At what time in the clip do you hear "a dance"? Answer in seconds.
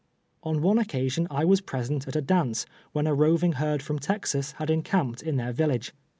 2.15-2.65